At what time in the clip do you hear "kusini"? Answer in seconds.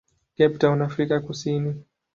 1.19-1.85